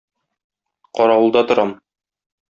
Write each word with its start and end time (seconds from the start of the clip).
Каравылда 0.95 1.41
торам 1.51 1.71